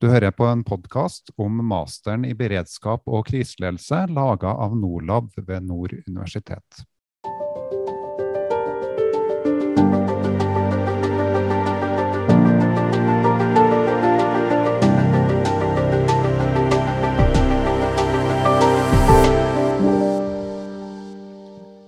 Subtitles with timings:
[0.00, 5.66] Du hører på en podkast om masteren i beredskap og kriseledelse laga av Norlab ved
[5.68, 6.86] Nord universitet.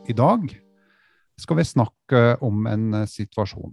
[0.04, 0.52] I dag
[1.40, 3.72] skal vi snakke om en situasjon.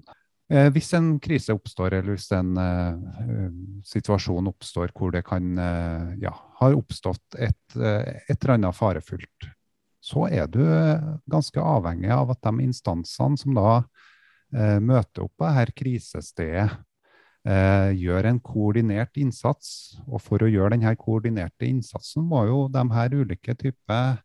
[0.50, 3.50] Eh, hvis en krise oppstår, eller hvis en uh,
[3.86, 9.50] situasjon oppstår hvor det kan uh, ja, har oppstått et, et eller annet farefullt,
[10.02, 10.64] så er du
[11.30, 13.82] ganske avhengig av at de instansene som da
[14.82, 16.72] møter opp på dette krisestedet,
[18.00, 20.00] gjør en koordinert innsats.
[20.08, 24.24] Og for å gjøre denne koordinerte innsatsen må jo de her ulike typer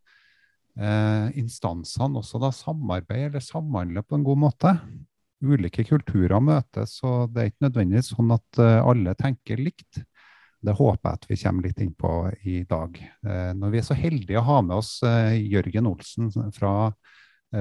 [1.37, 4.73] instansene også da samarbeide eller samhandle på en god måte
[5.43, 10.03] ulike kulturer møtes, og det er ikke nødvendigvis sånn at eh, alle tenker likt.
[10.65, 12.13] Det håper jeg at vi kommer litt inn på
[12.49, 12.97] i dag.
[13.27, 16.93] Eh, når vi er så heldige å ha med oss eh, Jørgen Olsen fra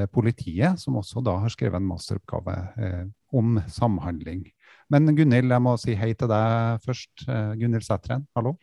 [0.09, 2.56] politiet, som også da har skrevet en masteroppgave
[3.38, 4.40] om samhandling.
[4.90, 7.28] Men Gunhild, jeg må si hei til deg først.
[7.62, 8.56] Gunhild Sætren, hallo.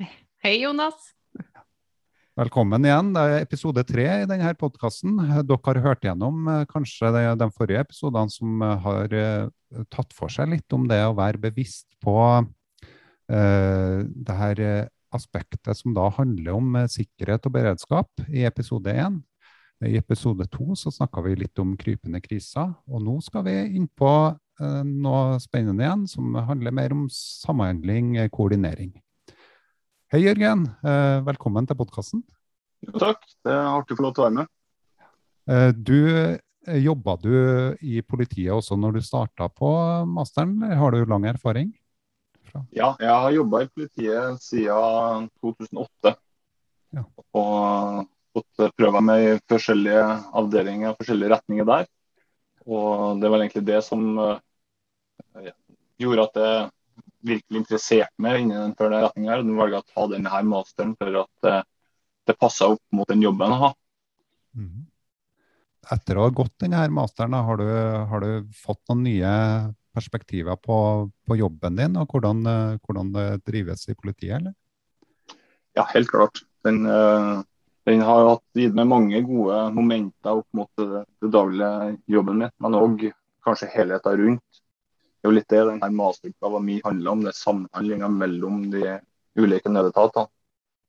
[0.43, 1.13] Hei, Jonas.
[2.39, 3.09] Velkommen igjen.
[3.11, 5.17] Det er episode tre i denne podkasten.
[5.19, 10.15] Dere har hørt gjennom eh, kanskje de, de forrige episodene som eh, har uh, tatt
[10.15, 14.63] for seg litt om det å være bevisst på uh, det her
[15.11, 19.19] aspektet som da handler om sikkerhet og beredskap i episode én.
[19.83, 24.15] I episode to snakka vi litt om krypende kriser, og nå skal vi inn på
[24.31, 28.95] uh, noe spennende igjen, som handler mer om samhandling, koordinering.
[30.11, 30.65] Hei, Jørgen.
[30.83, 32.23] Eh, velkommen til podkasten.
[32.83, 33.21] Jo, takk.
[33.47, 34.49] Det er artig å få lov til å være med.
[35.47, 37.31] Eh, du eh, Jobba du
[37.79, 39.71] i politiet også når du starta på
[40.11, 41.71] masteren, eller har du lang erfaring?
[42.51, 42.65] Fra?
[42.75, 46.17] Ja, jeg har jobba i politiet siden 2008.
[46.99, 47.07] Ja.
[47.39, 48.03] Og
[48.35, 50.03] fått prøve meg i forskjellige
[50.43, 51.87] avdelinger, forskjellige retninger der.
[52.67, 54.11] Og det var egentlig det som
[56.03, 56.69] gjorde at jeg
[57.27, 59.41] virkelig interessert meg innenfor den retninga.
[59.45, 61.57] Nå valgte å ta denne her masteren for at det,
[62.31, 63.77] det passa opp mot den jobben jeg har.
[64.57, 64.87] Mm.
[65.91, 67.69] Etter å ha gått denne masteren, har du,
[68.13, 69.35] har du fått noen nye
[69.97, 70.77] perspektiver på,
[71.27, 72.45] på jobben din, og hvordan,
[72.85, 74.55] hvordan, det drives i politiet, eller?
[75.79, 76.45] Ja, helt klart.
[76.67, 77.41] Den, eh,
[77.89, 82.79] den har gitt meg mange gode momenter opp mot det, det daglige jobben min, men
[82.79, 83.09] òg
[83.47, 84.63] kanskje helheten rundt
[85.21, 88.99] det er jo litt det denne masteroppgaven min handler om, det er samhandlinga mellom de
[89.39, 90.31] ulike nødetatene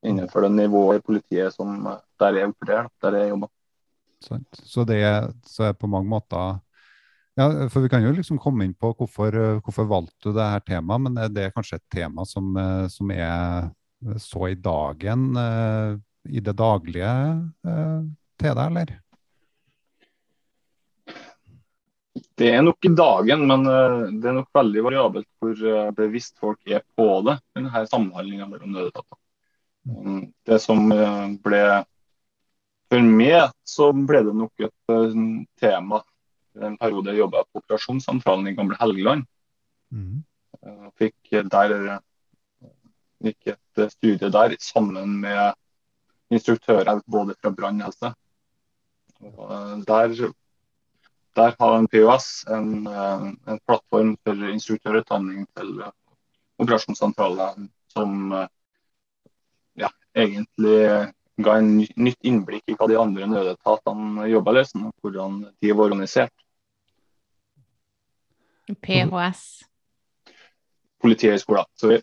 [0.08, 1.84] innenfor det nivået i politiet som
[2.20, 3.52] der jeg opererer, der jeg jobber.
[4.22, 5.02] Så det
[5.50, 6.60] så er på mange måter
[7.40, 10.64] ja, for Vi kan jo liksom komme inn på hvorfor, hvorfor valgte du det her
[10.68, 12.58] temaet, men det er kanskje et tema som,
[12.92, 13.70] som er
[14.18, 15.96] så i dagen eh,
[16.30, 17.14] i det daglige
[17.68, 18.02] eh,
[18.42, 18.94] til deg, eller?
[22.12, 26.40] Det er nok i dagen, men eh, det er nok veldig variabelt hvor eh, bevisst
[26.42, 27.38] folk er på det.
[27.56, 29.20] denne samhandlinga mellom nødetater.
[29.88, 31.62] Mm, det som eh, ble
[32.92, 34.94] For meg så ble det nok et
[35.62, 36.02] tema
[36.60, 39.24] en periode jeg jobba på operasjonssentralen i gamle Helgeland.
[39.96, 40.26] Mm.
[41.00, 41.72] Fikk der
[43.24, 45.56] gikk et studie der sammen med
[46.36, 48.12] instruktører både fra brannhelse.
[49.88, 50.18] Der
[51.36, 55.94] der har en POS en, eh, en plattform for instruktørutdanning til eh,
[56.60, 57.56] operasjonssentraler
[57.94, 58.48] som eh,
[59.80, 60.78] ja, egentlig
[61.42, 65.88] ga en nytt innblikk i hva de andre nødetatene jobber med, og hvordan de var
[65.88, 66.34] organisert.
[68.84, 69.64] PHS?
[71.02, 71.66] Politihøgskolen.
[71.80, 72.02] Sorry.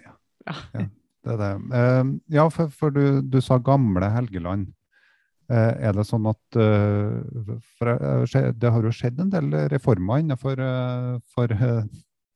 [0.00, 0.14] Ja,
[0.46, 0.86] ja,
[1.24, 2.20] det er det.
[2.32, 4.72] ja, for, for du, du, sa gamle Helgeland.
[5.52, 8.00] Eh, er det sånn at eh, for
[8.56, 10.60] Det har jo skjedd en del reformer innenfor
[11.34, 11.52] for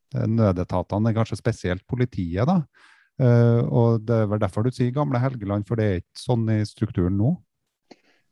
[0.09, 2.45] nødetatene, kanskje spesielt politiet.
[2.49, 2.63] da.
[3.21, 6.45] Eh, og Det er vel derfor du sier gamle Helgeland, for det er ikke sånn
[6.53, 7.37] i strukturen nå?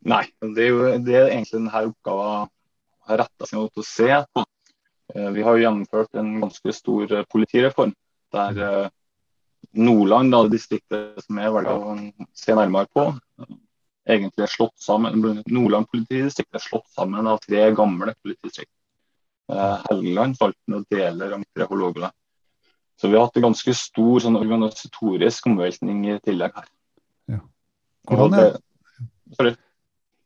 [0.07, 2.53] Nei, det er jo det er egentlig denne oppgaven
[3.09, 4.45] har retta seg mot å se på.
[5.15, 7.93] Vi har jo gjennomført en ganske stor politireform
[8.35, 8.91] der
[9.77, 11.95] Nordland, da, distriktet som jeg velger å
[12.35, 13.07] se nærmere på,
[14.07, 15.43] egentlig er slått sammen.
[15.51, 18.73] Nordland politidistrikt er slått sammen av tre gamle politidistrikt.
[19.53, 22.15] Eh, Helgeland, Salten og deler av Midtre Hålogaland.
[22.97, 26.69] Så vi har hatt en ganske stor sånn, organisatorisk omveltning i tillegg her.
[27.35, 27.41] Ja.
[28.09, 28.55] Hvordan, er,
[29.37, 29.53] det,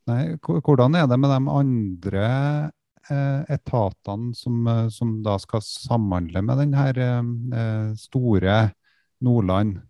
[0.07, 2.27] nei, hvordan er det med de andre
[3.09, 8.61] eh, etatene som, eh, som, da skal samhandle med denne eh, store
[9.21, 9.81] Nordland.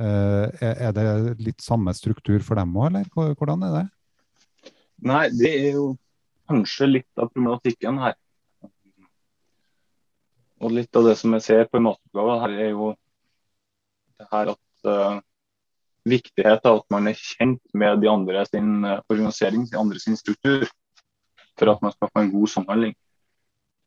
[0.00, 1.06] Er det
[1.44, 3.86] litt samme struktur for dem òg, eller hvordan er det?
[5.04, 5.86] Nei, det er jo
[6.50, 8.16] kanskje litt av problematikken her.
[10.60, 12.90] Og litt av det som jeg ser på en masteroppgave her, er jo
[14.20, 15.20] det her at uh,
[16.08, 20.18] viktighet av at man er kjent med de andre sin uh, organisering, de andre sin
[20.20, 20.66] struktur,
[21.56, 22.94] for at man skal få en god samhandling.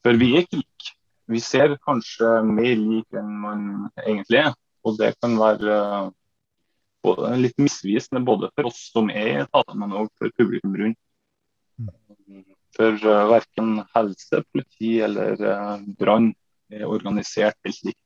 [0.04, 0.96] For vi er ikke like.
[1.32, 3.68] Vi ser kanskje mer like enn man
[4.04, 4.58] egentlig er.
[4.84, 5.78] Og det kan være
[7.04, 11.00] både, litt misvisende både for oss som er i etaten, men òg for publikum rundt.
[11.80, 12.44] Mm.
[12.76, 15.38] For uh, verken helse, politi eller
[16.00, 16.32] brann
[16.74, 18.00] er organisert helt likt.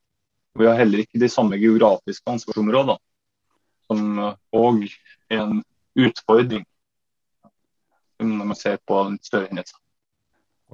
[0.57, 2.97] Vi har heller ikke de samme geografiske ansvarsområdene,
[3.87, 4.21] som
[4.57, 4.87] òg
[5.29, 5.61] er en
[5.97, 6.65] utfordring
[8.17, 9.77] når man ser på en større hendelser.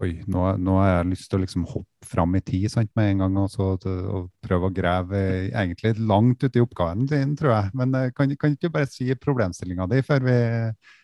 [0.01, 3.11] Oi, nå, nå, har jeg lyst til å liksom hoppe fram i tid sant, med
[3.11, 5.19] en gang og, så, og prøve å grave
[5.51, 7.73] egentlig langt ute i oppgaven din, tror jeg.
[7.77, 10.25] Men eh, kan, kan ikke bare si problemstillinga di før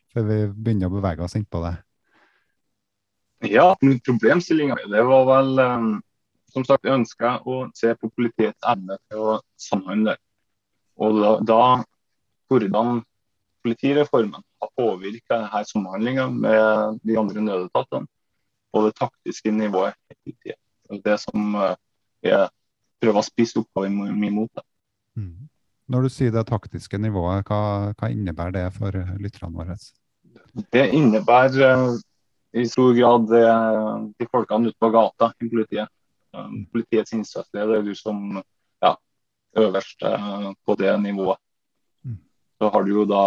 [0.10, 1.76] før vi begynner å bevege oss inn på det?
[3.46, 5.92] Ja, problemstillinga det var vel um,
[6.50, 10.18] som sagt, jeg ønsker å se på politiets evne til å samhandle.
[11.00, 11.62] Og da, da
[12.50, 13.04] hvordan
[13.64, 18.10] politireformen har påvirka samhandlinga med de andre nødetatene
[18.74, 19.96] og det taktiske nivået
[20.26, 21.76] Det er Det som eh,
[22.24, 22.50] jeg
[23.02, 24.62] prøver å spisse oppgaven min mot.
[25.16, 25.48] Mm.
[25.90, 29.78] Når du sier det taktiske nivået, hva, hva innebærer det for lytterne våre?
[30.74, 31.96] Det innebærer eh,
[32.60, 35.90] i stor grad de folkene ute på gata i politiet.
[36.34, 38.42] Um, politiets innsatsleder, du som
[38.84, 38.92] ja,
[39.58, 41.40] øverste uh, på det nivået.
[42.06, 42.20] Mm.
[42.58, 43.24] Så har du jo da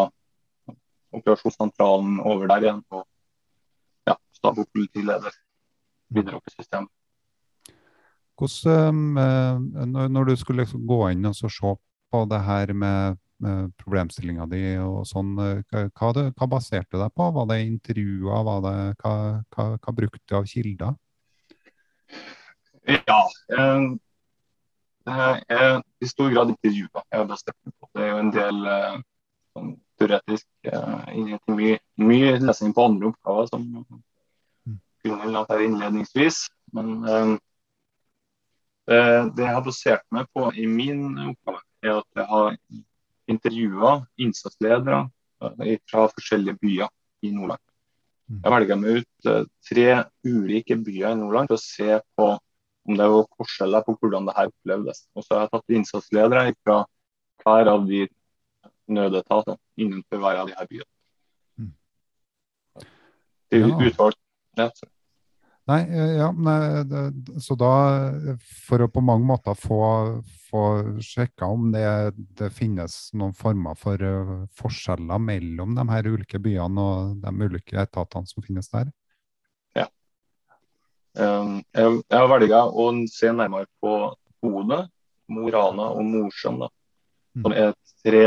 [1.12, 3.06] operasjonssentralen over der igjen, og
[4.42, 5.38] stab og politileder
[6.12, 6.90] videre opp i systemet.
[8.42, 11.48] Hvordan, uh, når du skulle liksom gå inn og se
[12.12, 13.20] på det her med
[13.78, 17.30] problemstillinga di og sånn, uh, hva, det, hva, baserte du deg på?
[17.38, 18.44] Var det intervjuer?
[18.48, 19.14] Var det, hva,
[19.54, 20.98] hva, hva brukte du av kilder?
[22.86, 23.20] Ja.
[25.02, 25.14] Det
[25.50, 27.88] er i stor grad intervjuer jeg har bestemt meg på.
[27.94, 28.96] Det er jo en del eh,
[29.54, 30.46] sånn, teoretisk
[31.50, 33.66] mye, mye, lesing på andre oppgaver, som
[35.10, 36.44] nevnt her innledningsvis.
[36.76, 37.32] Men eh,
[38.87, 39.00] det,
[39.37, 42.56] det, jeg har basert meg på i min oppgave, er at jeg har
[43.31, 45.04] intervjua innsatsledere
[45.43, 46.90] uh, fra forskjellige byer
[47.22, 47.62] i Nordland.
[48.31, 48.40] Mm.
[48.40, 49.31] Jeg velger meg ut
[49.69, 49.87] tre
[50.26, 52.32] ulike byer i Nordland for å se på
[52.88, 55.05] om det var forskjeller på hvordan det her opplevdes.
[55.14, 56.81] Og så har jeg tatt innsatsledere fra
[57.43, 58.06] hver av de
[58.93, 60.90] nødetatene innenfor hver av de her byene.
[61.58, 61.72] Mm.
[63.55, 63.70] ja.
[63.87, 64.19] utvalgt.
[64.58, 64.69] Ja.
[65.70, 65.80] Nei,
[66.18, 66.62] ja, nei,
[67.38, 67.74] så da,
[68.66, 69.78] for å på mange måter få,
[70.48, 70.62] få
[70.98, 71.84] sjekka om det,
[72.34, 77.78] det, finnes noen former for uh, forskjeller mellom de her ulike byene og de ulike
[77.78, 78.90] etatene som finnes der?
[81.12, 83.96] Um, jeg, jeg velger å se nærmere på
[84.40, 84.78] Bodø,
[85.32, 86.62] Mo Rana og Mosjøen.
[87.36, 87.42] Mm.
[87.44, 87.74] Som er
[88.04, 88.22] tre,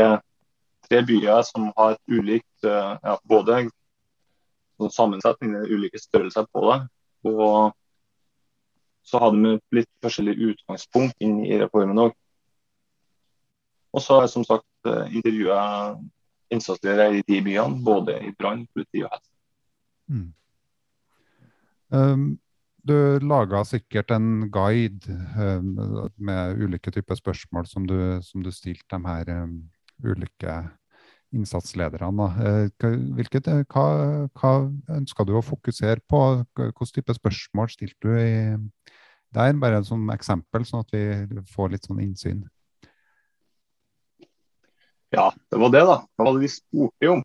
[0.86, 3.66] tre, byer som har ulikt uh, ja, både
[4.92, 6.78] sammensetning ulike størrelser på det.
[7.26, 7.74] Og
[9.06, 12.14] så hadde vi litt forskjellig utgangspunkt inn i reformen òg.
[13.96, 15.60] Og så har jeg som sagt uh, intervjua
[16.52, 19.32] innsatsledere i de byene, både i brann, politi og helse.
[20.10, 20.26] Mm.
[21.94, 22.26] Um,
[22.86, 25.72] du laga sikkert en guide um,
[26.16, 29.56] med ulike typer spørsmål som du, som du stilte de her um,
[30.04, 30.58] ulike
[31.36, 32.26] innsatslederne.
[32.40, 33.84] Uh, hvilket, uh, hva,
[34.36, 34.52] hva
[34.96, 36.22] ønska du å fokusere på?
[36.56, 38.34] Hvilke type spørsmål stilte du i
[39.36, 39.56] der?
[39.60, 42.44] Bare som eksempel, sånn at vi får litt sånn innsyn.
[45.14, 46.00] Ja, det var det, da.
[46.16, 47.22] Hva var det vi spurte om?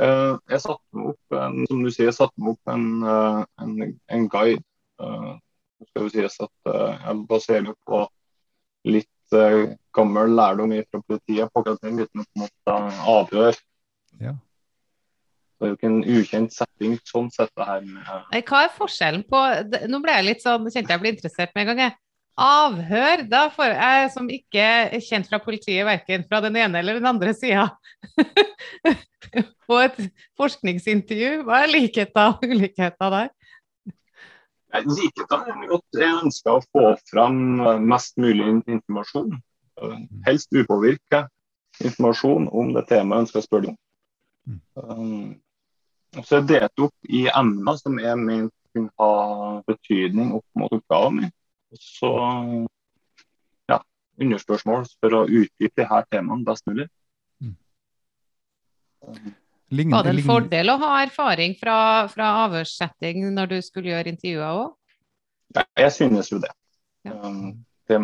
[0.00, 2.86] Uh, jeg satte opp en, som du sier, jeg satte meg opp en,
[3.60, 4.64] en, en guide.
[5.90, 8.02] Skal vi si at Jeg baserer på
[8.84, 9.08] litt
[9.94, 13.58] gammel lærdom fra politiet på akkurat den biten om avhør.
[14.20, 14.36] Ja.
[15.60, 19.26] Det er jo ikke en ukjent setting sånn sett det her med Hva er forskjellen
[19.28, 19.40] på
[19.92, 21.82] Nå ble jeg litt sånn, kjente jeg ble interessert med en gang.
[21.84, 21.98] jeg.
[22.40, 26.96] Avhør, da får jeg som ikke er kjent fra politiet, verken fra den ene eller
[26.96, 27.66] den andre sida.
[29.68, 29.98] På et
[30.40, 33.28] forskningsintervju, hva er likheten og ulikheten der?
[34.70, 37.38] Likheten det at jeg ønsker å få fram
[37.90, 39.34] mest mulig informasjon.
[40.26, 41.24] Helst upåvirka
[41.80, 43.78] informasjon om det temaet jeg ønsker å spørre om.
[44.78, 50.46] Um, så er det delt opp i emner som er ment kunne ha betydning opp
[50.58, 51.32] mot oppgaven min.
[51.74, 52.10] Så
[53.70, 53.80] ja,
[54.22, 56.86] underspørsmål for å utdype disse temaene best mulig.
[57.42, 57.56] Mm.
[59.70, 63.92] Um, Lign- Var det en fordel å ha erfaring fra, fra avhørssetting når du skulle
[63.92, 64.72] gjøre intervjuer òg?
[65.54, 66.50] Ja, jeg synes jo det.
[67.06, 67.14] Ja.
[67.22, 67.56] Um,
[67.90, 68.00] det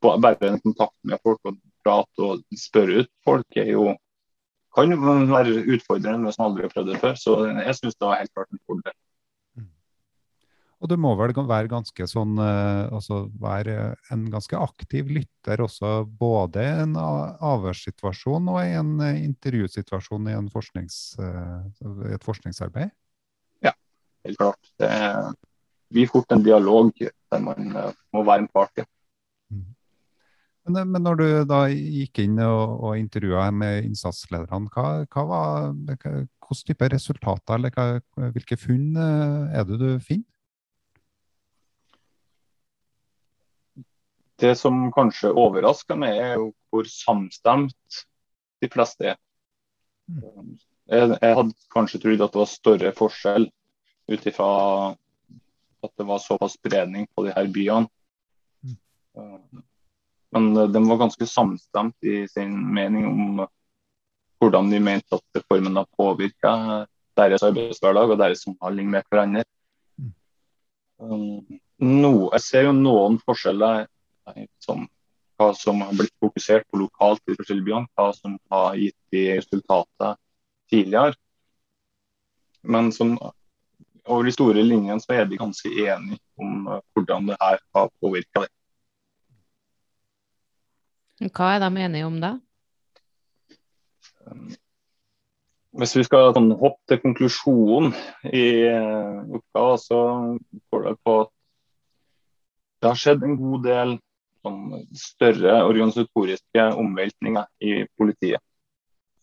[0.00, 3.90] bare en kontakt med folk og prate og spørre ut folk er jo
[4.76, 7.14] kan jo være utfordrende hvis man aldri har prøvd det før.
[7.18, 8.94] Så jeg synes det var helt klart en fordel.
[10.80, 16.06] Og du må vel være ganske sånn eh, altså være en ganske aktiv lytter også,
[16.06, 22.24] både i en avhørssituasjon og i en eh, intervjusituasjon i, en forsknings, eh, i et
[22.24, 22.94] forskningsarbeid?
[23.66, 23.74] Ja,
[24.24, 24.72] Helt klart.
[24.80, 24.90] Det
[25.92, 27.68] blir fort en dialog der man
[28.14, 28.80] må være en part.
[28.80, 28.88] i.
[30.64, 35.70] Men, eh, når du da gikk inn og, og intervjua med innsatslederne, hva, hva var,
[35.84, 40.24] hvilke resultater eller hva, hvilke funn er det du finner?
[44.40, 48.02] Det som kanskje overrasker meg, er jo hvor samstemt
[48.62, 49.18] de fleste er.
[50.90, 53.48] Jeg, jeg hadde kanskje trodd at det var større forskjell
[54.10, 54.50] ut ifra
[55.80, 57.88] at det var såpass spredning på de her byene.
[60.30, 63.46] Men de var ganske samstemt i sin mening om
[64.40, 66.52] hvordan de mente at reformen har påvirka
[67.18, 69.44] deres arbeidshverdag og deres samhandling med hverandre.
[71.00, 71.40] Um,
[71.80, 73.86] no, jeg ser jo noen forskjeller
[74.62, 74.88] som
[75.40, 80.18] hva som har blitt fokusert på lokalt i forskjellige hva som har gitt de resultater
[80.70, 81.16] tidligere.
[82.62, 83.14] Men som,
[84.04, 87.88] over de store linjene så er de ganske enige om eh, hvordan det her har
[88.02, 88.52] påvirka det.
[91.30, 92.34] Hva er de enige om da?
[95.80, 97.92] Hvis vi skal sånn, hoppe til konklusjonen
[98.28, 100.00] i eh, oppgaven, så
[100.72, 101.34] går det på at
[102.80, 103.98] det har skjedd en god del
[104.44, 108.42] sånn, større organisatoriske omveltninger i politiet.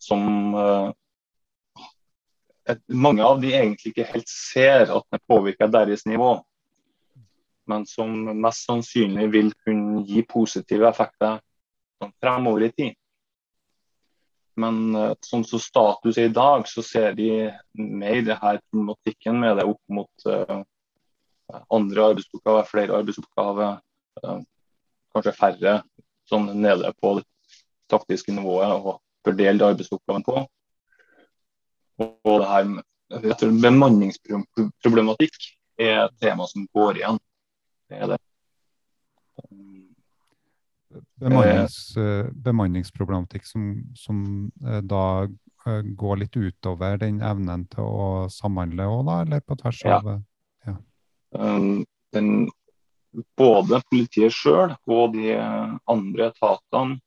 [0.02, 0.90] Som eh,
[2.72, 6.36] et, mange av de egentlig ikke helt ser at det påvirker deres nivå.
[7.68, 11.40] Men som mest sannsynlig vil kunne gi positive effekter
[11.98, 12.96] sånn, fremover i tid.
[14.58, 17.30] Men eh, sånn som status er i dag, så ser de
[17.78, 20.62] mer det her problematikken med det opp mot uh,
[21.74, 23.78] andre arbeidsoppgaver, flere arbeidsoppgaver,
[24.22, 24.40] eh,
[25.14, 25.74] kanskje færre
[26.28, 27.26] sånn nede på det
[27.88, 30.42] taktiske nivået og fordele arbeidsoppgaven på.
[31.98, 35.38] Og det her med bemanningsproblematikk
[35.80, 37.20] er et tema som går igjen.
[37.88, 38.18] Det er det.
[41.18, 44.22] Bemannings, eh, bemanningsproblematikk som, som
[44.64, 49.20] eh, da eh, går litt utover den evnen til å samhandle òg, da?
[49.24, 49.98] Eller på tvers Ja.
[49.98, 50.22] av eh,
[51.36, 51.84] Um,
[52.16, 52.48] den,
[53.36, 55.34] både politiet sjøl og de
[55.88, 56.98] andre etatene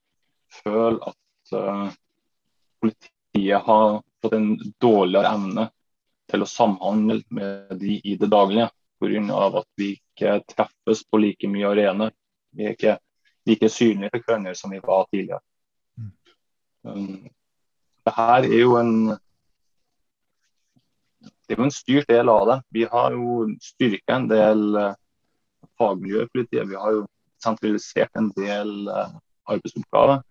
[0.61, 1.91] føler at uh,
[2.81, 4.49] politiet har fått en
[4.81, 5.67] dårligere evne
[6.31, 8.69] til å samhandle med de i det daglige.
[9.01, 9.57] Pga.
[9.57, 12.11] at vi ikke treffes på like mye arena.
[12.53, 12.99] Vi er ikke
[13.49, 15.41] like synlige for hverandre som vi var tidligere.
[15.97, 16.11] Mm.
[16.85, 17.29] Um,
[18.05, 18.93] det her er jo en
[21.47, 22.57] det er jo en styrt del av det.
[22.69, 24.93] Vi har jo styrka en del uh,
[25.81, 26.69] fagmiljø i politiet.
[26.69, 27.07] Vi har jo
[27.41, 29.17] sentralisert en del uh,
[29.49, 30.21] arbeidsoppgaver.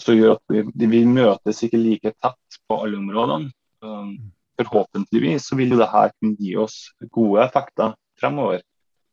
[0.00, 3.50] Som gjør at vi, vi, møtes ikke like tett på alle områdene.
[3.84, 4.14] Um,
[4.60, 6.78] forhåpentligvis så vil jo det her kunne gi oss
[7.12, 8.62] gode effekter fremover.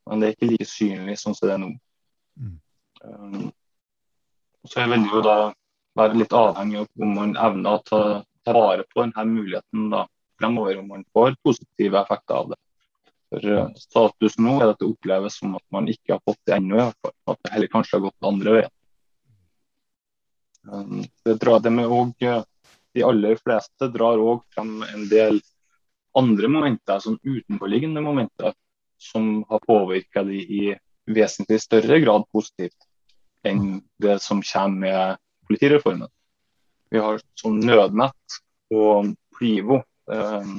[0.08, 1.72] Men det er ikke like synlig sånn som det er nå.
[2.40, 2.56] Mm.
[3.04, 3.50] Um,
[4.68, 5.38] så vil det jo da
[5.98, 8.02] være litt avhengig av om man evner å ta,
[8.46, 10.06] ta vare på denne muligheten da,
[10.40, 12.60] fremover, om man får positive effekter av det.
[13.32, 16.76] For Status nå er at det oppleves som at man ikke har fått det ennå,
[16.76, 17.16] i hvert fall.
[17.32, 18.74] At det heller kanskje har gått andre veien.
[20.68, 22.44] Um, det drar med også, uh,
[22.92, 25.40] De aller fleste drar òg frem en del
[26.20, 28.52] andre momenter, sånn utenforliggende momenter,
[29.00, 30.64] som har påvirka de i
[31.08, 32.76] vesentlig større grad positivt
[33.48, 36.12] enn det som kommer med politireformen.
[36.92, 38.42] Vi har sånn nødnett
[38.76, 39.80] og Plivo,
[40.12, 40.52] eh,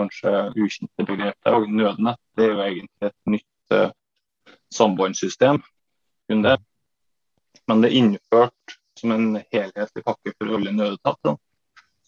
[0.00, 1.52] kanskje ukjente begrepet.
[1.54, 3.92] Og nødnett det er jo egentlig et nytt uh,
[4.74, 5.62] sambandssystem.
[6.30, 6.56] Men det
[7.90, 11.38] er innført som en helhetlig pakke for alle nødetatene.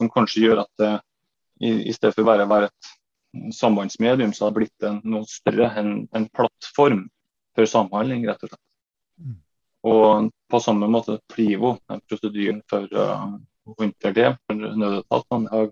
[0.01, 0.93] Som kanskje gjør at det
[1.63, 2.91] i, i stedet for bare å være et
[3.55, 7.07] sambandsmedium, så har det blitt en, noe større, en, en plattform
[7.57, 8.65] for samhandling, rett og slett.
[9.23, 9.37] Mm.
[9.93, 13.29] Og på samme måte Plivo, den prosedyren for uh,
[13.67, 15.71] å håndtere det for nødetatene, har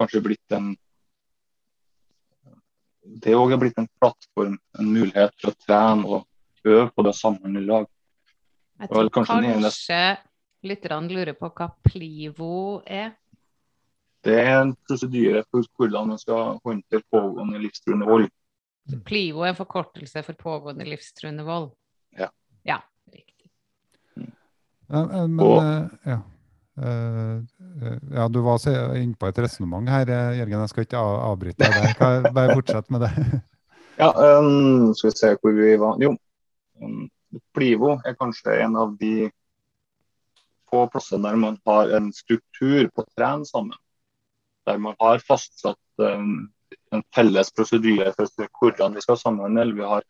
[0.00, 0.72] kanskje blitt en
[3.02, 7.14] Det òg er blitt en plattform, en mulighet for å trene og øve på det
[7.18, 7.88] sammen i lag.
[8.82, 10.02] Jeg tror kanskje kanskje
[10.62, 13.12] lytterne lurer på hva Plivo er.
[14.22, 18.28] Det er en prosedyre for hvordan man skal håndtere pågående livstruende vold.
[19.06, 21.72] Plivo er en forkortelse for pågående livstruende vold.
[22.18, 22.28] Ja.
[22.66, 22.78] Ja,
[23.10, 23.50] riktig.
[24.14, 26.20] Ja, eh, men Og- eh, ja.
[26.76, 27.36] Eh,
[27.86, 28.62] eh, ja, du var
[28.96, 30.60] inne på et resonnement her, eh, Jørgen.
[30.64, 33.14] Jeg skal ikke avbryte deg Bare fortsett med det.
[34.00, 34.08] Ja,
[34.40, 35.98] um, skal vi se hvor vi var.
[36.00, 36.14] Jo,
[36.80, 37.10] um,
[37.54, 39.28] Plivo er kanskje en av de
[40.72, 43.76] få plassene der man har en struktur på å trene sammen.
[44.66, 46.48] Der man har fastsatt um,
[46.90, 49.68] en felles prosedyre for hvordan vi skal samhandle.
[49.76, 50.08] Vi har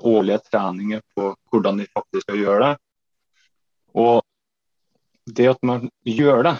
[0.00, 2.74] årlige treninger på hvordan vi faktisk skal gjøre det.
[3.92, 4.24] Og
[5.26, 6.56] det at man gjør det,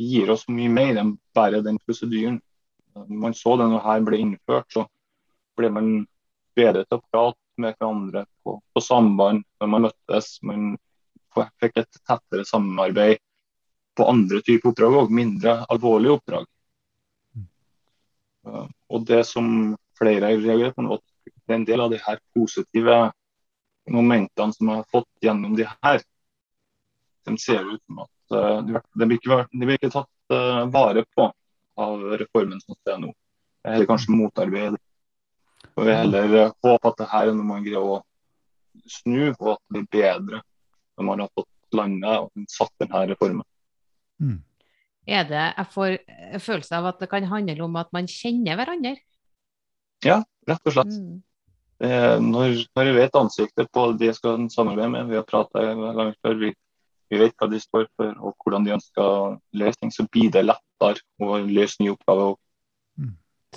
[0.00, 2.40] gir oss mye mer enn bare den prosedyren.
[3.08, 4.86] Man så det når her ble innført, så
[5.56, 5.90] ble man
[6.56, 10.32] bedre til å prate med hverandre på, på samband når man møttes.
[10.46, 10.72] Man
[11.60, 13.20] fikk et tettere samarbeid
[13.96, 16.48] på andre typer oppdrag òg, mindre alvorlige oppdrag.
[18.46, 21.92] Uh, og det som flere har reagert på nå, at det er en del av
[21.92, 23.00] de her positive
[23.90, 26.00] momentene som jeg har fått gjennom de her,
[27.28, 31.04] de ser ut som at uh, de, blir ikke, de blir ikke tatt uh, vare
[31.16, 31.28] på
[31.80, 33.12] av reformen som det er nå.
[33.64, 34.80] Er heller kanskje motarbeidet.
[35.76, 37.98] Og vi heller eh, håper at det her er noe man greier å
[38.88, 40.40] snu, og at det blir bedre
[40.96, 43.46] når man har fått landet og satt denne reformen.
[44.20, 44.38] Mm.
[45.08, 48.58] Er det, jeg får en følelse av at det kan handle om at man kjenner
[48.60, 48.96] hverandre.
[50.04, 50.94] Ja, Rett og slett.
[50.96, 51.20] Mm.
[51.80, 55.62] Eh, når, når vi vet ansiktet på de jeg skal samarbeide med, vi har prata
[55.72, 56.52] langt før, vi,
[57.10, 60.30] vi vet hva de står for og hvordan de ønsker å løse ting, så blir
[60.30, 62.36] det lettere å løse nye oppgaver.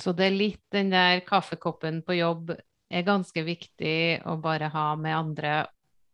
[0.01, 2.55] Så det er litt den der kaffekoppen på jobb
[2.93, 5.67] er ganske viktig å bare ha med andre,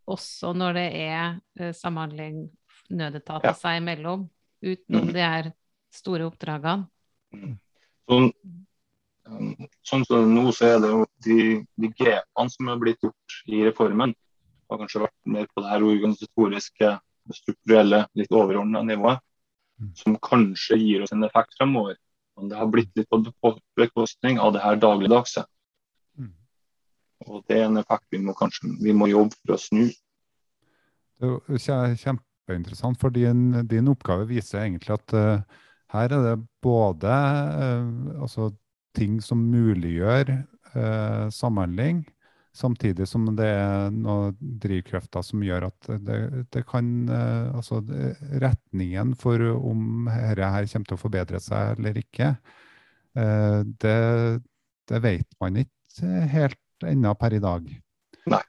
[0.10, 2.50] også når det er eh, samhandling
[2.90, 3.54] nødetater Ja.
[3.54, 4.30] seg imellom,
[4.64, 5.14] utenom Mm.
[5.14, 5.54] de her
[5.92, 6.88] store oppdragene.
[8.10, 8.32] Sånn,
[9.30, 13.36] um, sånn som nå så er det jo de, de grepene som er blitt gjort
[13.48, 14.16] i reformen,
[14.70, 17.00] har kanskje vært mer på det her organisatoriske,
[17.38, 19.20] strukturelle, litt overordna nivået,
[19.80, 19.96] Mm.
[19.96, 21.96] som kanskje gir oss en effekt fremover.
[22.38, 25.46] Men det har blitt litt på bekostning av det her dagligdagse.
[26.20, 26.34] Mm.
[27.28, 29.88] Og det er en effekt vi må kanskje vi må jobbe for å snu.
[31.20, 35.42] Det er kjempeinteressant, for din, din oppgave viser egentlig at uh,
[35.92, 38.54] her er det både uh, altså,
[38.96, 40.32] ting som muliggjør
[40.76, 42.06] uh, samhandling,
[42.60, 46.18] samtidig som det er noen drivkrefter som gjør at det,
[46.52, 51.78] det kan eh, Altså det- retningen for om dette her kommer til å forbedre seg
[51.78, 52.34] eller ikke,
[53.16, 53.98] eh, det,
[54.92, 57.66] det vet man ikke helt ennå per i dag.
[58.32, 58.44] Nei.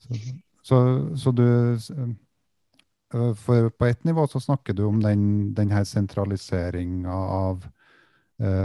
[0.00, 0.20] Så,
[0.66, 0.78] så,
[1.18, 7.10] så du eh, for På ett nivå så snakker du om den, den her sentraliseringa
[7.10, 7.66] av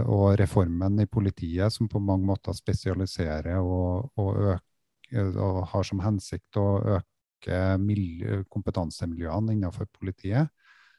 [0.07, 4.61] og reformen i politiet, som på mange måter spesialiserer og, og, øker,
[5.13, 10.51] og har som hensikt å øke miljø, kompetansemiljøene innenfor politiet.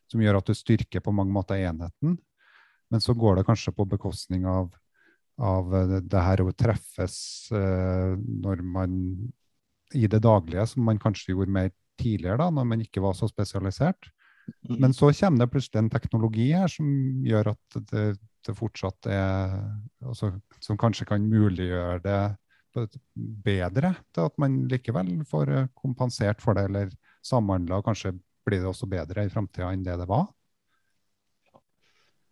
[0.07, 2.19] Som gjør at du styrker på mange måter enheten.
[2.92, 4.69] Men så går det kanskje på bekostning av,
[5.42, 7.16] av det, det her å treffes
[7.51, 8.92] eh, når man
[9.95, 13.29] i det daglige, som man kanskje gjorde mer tidligere, da, når man ikke var så
[13.31, 14.11] spesialisert.
[14.79, 16.88] Men så kommer det plutselig en teknologi her som
[17.27, 18.05] gjør at det,
[18.47, 19.57] det fortsatt er
[20.05, 22.21] altså, Som kanskje kan muliggjøre det
[23.17, 26.91] bedre, til at man likevel får eh, kompensert for det, eller
[27.25, 30.29] samhandla, og kanskje blir det også bedre i framtida enn det det var.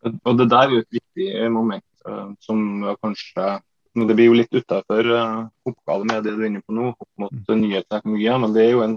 [0.05, 2.59] Og Det der er jo et viktig moment eh, som
[3.01, 3.55] kanskje
[3.95, 7.11] Det blir jo litt utafor oppgave oppgaven med det du er inne på nå, opp
[7.23, 8.41] mot uh, nye teknologier.
[8.43, 8.97] Men det er jo en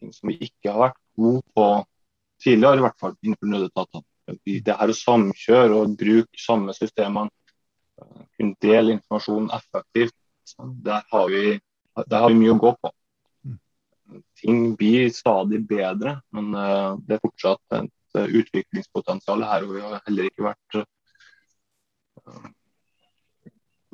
[0.00, 1.66] ting som vi ikke har vært gode på
[2.42, 4.02] tidligere, i hvert fall innenfor nødetatene.
[4.66, 7.30] Det her å samkjøre og bruke samme systemene,
[8.34, 10.14] kunne dele informasjon effektivt,
[10.56, 11.58] der har, vi,
[12.06, 12.92] der har vi mye å gå på.
[13.46, 13.58] Mm.
[14.40, 19.66] Ting blir stadig bedre, men uh, det er fortsatt et uh, utviklingspotensial her.
[19.66, 22.48] og Vi har heller ikke vært uh,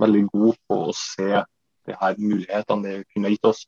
[0.04, 1.44] veldig gode på å se
[1.84, 3.64] de her mulighetene det kunne gitt oss.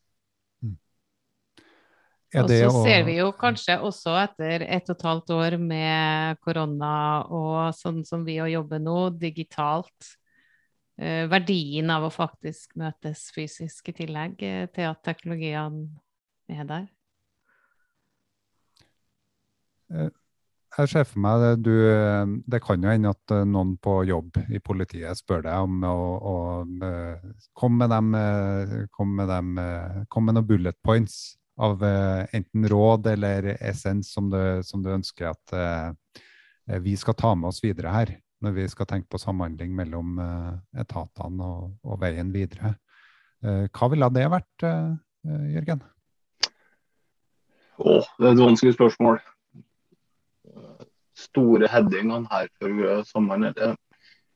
[2.35, 6.41] Er Og så ser vi jo kanskje også etter ett og et halvt år med
[6.43, 10.26] korona og sånn som vi jobber jobbe nå, digitalt, eh,
[10.97, 15.91] verdien av å faktisk møtes fysisk i tillegg eh, til at teknologiene
[16.49, 16.87] er der.
[20.77, 21.75] Jeg ser for meg det, du,
[22.53, 25.97] det kan jo hende at eh, noen på jobb i politiet spør deg om å,
[26.17, 26.35] å
[26.85, 27.23] eh,
[27.57, 32.67] komme med dem, eh, kom med dem, eh, kom med noen bullet points av enten
[32.69, 35.55] råd eller essens som du, som du ønsker at
[36.85, 38.13] vi skal ta med oss videre her,
[38.45, 40.19] når vi skal tenke på samhandling mellom
[40.77, 42.75] etatene og, og veien videre.
[43.41, 44.67] Hva ville det vært,
[45.25, 45.83] Jørgen?
[47.77, 49.19] Å, det er et vanskelig spørsmål.
[51.17, 53.77] Store headingene her for samhandling.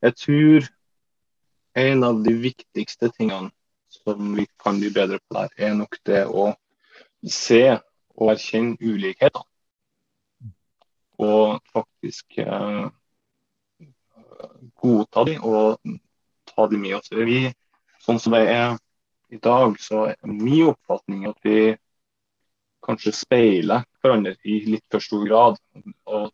[0.00, 0.70] Jeg tror
[1.80, 3.50] en av de viktigste tingene
[3.90, 6.50] som vi kan bli bedre på der, er nok det å
[7.26, 7.64] se
[8.16, 9.42] og erkjenne ulikheter.
[11.20, 12.86] Og faktisk eh,
[14.80, 15.78] godta de og
[16.50, 17.12] ta de med oss.
[17.12, 17.44] Vi,
[18.04, 18.76] sånn som det er
[19.30, 21.76] i dag, så er min oppfatning at vi
[22.84, 25.58] kanskje speiler hverandre i litt for stor grad.
[26.10, 26.30] Og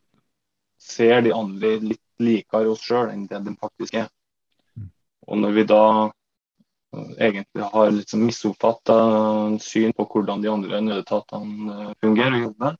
[0.80, 4.09] ser de andre litt likere oss sjøl enn det de faktisk er.
[4.76, 4.88] Mm.
[5.28, 8.96] Og når vi da eh, egentlig har liksom misoppfatta
[9.62, 12.78] syn på hvordan de andre nødetatene eh, fungerer og jobber,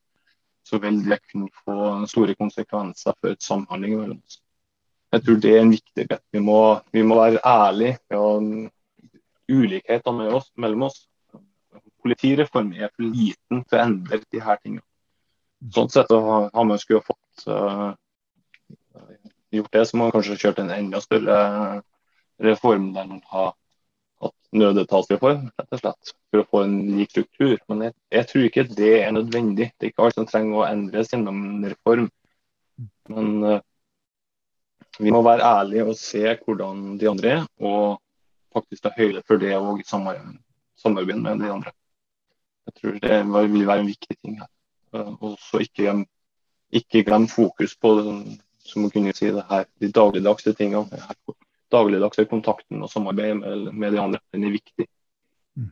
[0.67, 4.41] så vil det kunne få store konsekvenser for et samhandling mellom oss.
[5.15, 6.23] Jeg tror det er en viktig bit.
[6.35, 8.49] Vi, vi, må være ærlige om
[9.49, 11.05] ulikhetene oss, mellom oss.
[12.03, 14.85] Politireformen er for liten til å endre de her tingene.
[15.75, 17.95] Sånn sett har man skulle fått uh,
[19.55, 21.39] gjort det, så må man kanskje kjørt en enda større
[22.43, 23.55] reform der man har
[24.23, 27.57] hatt nødetatsreform, rett og slett, for å få en lik struktur.
[27.71, 29.71] Men jeg, jeg, tror ikke det er nødvendig.
[29.77, 32.11] Det er ikke alt som trenger å endres gjennom en reform.
[33.13, 33.59] Men uh,
[34.99, 38.01] vi må være ærlige og se hvordan de andre er, og
[38.55, 41.73] faktisk ta høyde for det og samarbeide med de andre.
[42.67, 44.51] Jeg tror det vil være en viktig ting her.
[44.95, 46.07] Uh, og så ikke,
[46.71, 47.93] ikke glem fokus på
[48.67, 51.01] som man kunne si det her, de dagligdagse tingene.
[51.71, 54.87] Dagligdagse kontakten og samarbeidet med, med, de andre, den er viktig.
[55.57, 55.71] Mm.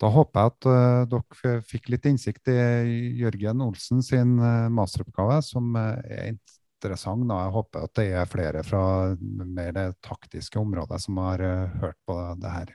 [0.00, 2.58] Da håper jeg at uh, dere fikk litt innsikt i
[3.22, 6.34] Jørgen Olsen sin uh, masteroppgave, som uh, er
[6.82, 7.26] interessant.
[7.28, 7.44] Da.
[7.44, 8.82] Jeg håper at det er flere fra
[9.22, 11.44] mer det taktiske området som har
[11.78, 12.74] hørt på det her.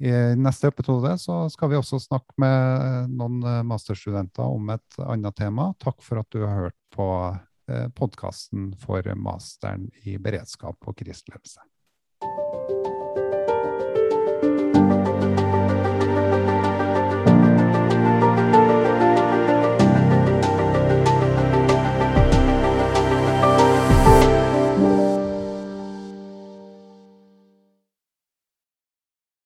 [0.00, 5.36] I neste episode så skal vi også snakke med noen eh, masterstudenter om et annet
[5.36, 5.66] tema.
[5.82, 7.08] Takk for at du har hørt på
[7.94, 11.60] podkasten for masteren i beredskap og kriseledelse.